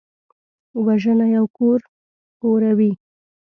وژنه 0.85 1.25
یو 1.35 1.45
کور 1.57 1.79
اوروي 2.45 2.91